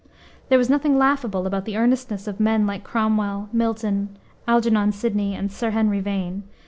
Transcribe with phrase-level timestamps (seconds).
[0.49, 4.09] There was nothing laughable about the earnestness of men like Cromwell, Milton,
[4.47, 6.41] Algernon Sidney, and Sir Henry Vane.